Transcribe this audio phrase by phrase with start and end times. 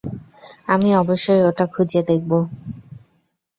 [0.67, 2.31] আমি অবশ্যই ওটা খুঁজে দেখব।